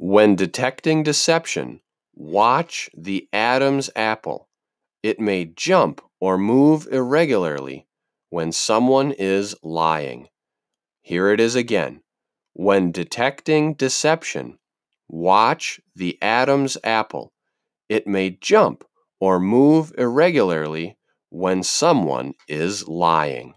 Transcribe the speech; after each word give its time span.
When 0.00 0.36
detecting 0.36 1.02
deception, 1.02 1.80
watch 2.14 2.88
the 2.96 3.28
Adam's 3.32 3.90
apple. 3.96 4.48
It 5.02 5.18
may 5.18 5.46
jump 5.46 6.00
or 6.20 6.38
move 6.38 6.86
irregularly 6.92 7.88
when 8.30 8.52
someone 8.52 9.10
is 9.10 9.56
lying. 9.60 10.28
Here 11.00 11.32
it 11.32 11.40
is 11.40 11.56
again. 11.56 12.02
When 12.52 12.92
detecting 12.92 13.74
deception, 13.74 14.60
watch 15.08 15.80
the 15.96 16.16
Adam's 16.22 16.78
apple. 16.84 17.32
It 17.88 18.06
may 18.06 18.30
jump 18.30 18.84
or 19.18 19.40
move 19.40 19.92
irregularly 19.98 20.96
when 21.28 21.64
someone 21.64 22.34
is 22.46 22.86
lying. 22.86 23.54